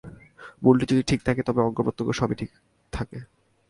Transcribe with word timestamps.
মূলটি 0.63 0.85
যদি 0.85 1.03
ঠিক 1.03 1.19
থাকে, 1.23 1.41
তবে 1.43 1.61
অঙ্গ-প্রত্যঙ্গ 1.61 2.09
সবই 2.11 2.35
ঠিক 2.35 2.49
থাকে। 2.93 3.17